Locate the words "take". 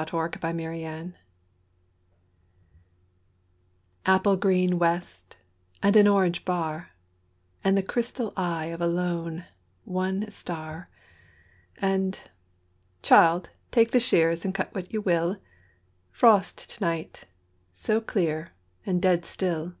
13.70-13.90